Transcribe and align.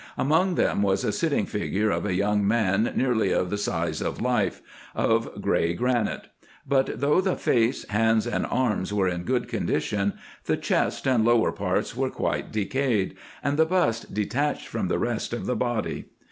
Among 0.17 0.55
them 0.55 0.81
was 0.81 1.03
a 1.03 1.11
sitting 1.11 1.45
figure 1.45 1.91
of 1.91 2.07
a 2.07 2.15
young 2.15 2.47
man 2.47 2.91
nearly 2.95 3.31
of 3.31 3.51
the 3.51 3.57
size 3.59 4.01
of 4.01 4.19
life, 4.19 4.59
of 4.95 5.39
gray 5.43 5.75
granite; 5.75 6.23
but 6.67 6.99
though 7.01 7.21
the 7.21 7.35
face, 7.35 7.87
hands, 7.87 8.25
and 8.25 8.47
arms, 8.47 8.91
were 8.91 9.07
in 9.07 9.21
good 9.25 9.47
condition, 9.47 10.13
the 10.45 10.57
chest 10.57 11.05
and 11.05 11.23
lower 11.23 11.51
parts 11.51 11.95
were 11.95 12.09
quite 12.09 12.51
decayed, 12.51 13.15
and 13.43 13.57
the 13.57 13.65
bust 13.67 14.11
detached 14.11 14.67
from 14.67 14.87
the 14.87 14.97
rest 14.97 15.33
of 15.33 15.45
the 15.45 15.55
body. 15.55 16.05